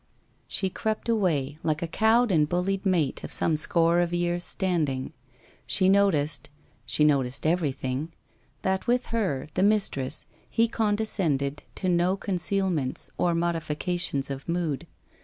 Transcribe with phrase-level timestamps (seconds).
[0.47, 5.13] She crept away, like a cowed and bullied mate of some score of years standing.
[5.67, 6.49] She noticed—
[6.87, 8.11] she noticed every thing—
[8.63, 14.87] that with her, the mistress, he condescended to no concealments, or modifications of mood.